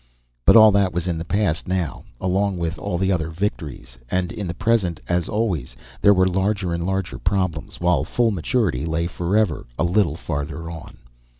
[0.45, 3.99] But all that was in the past now, along with all the other victories.
[4.09, 8.83] And in the present, as always, there were larger and larger problems, while full maturity
[8.83, 10.97] lay forever a little farther on.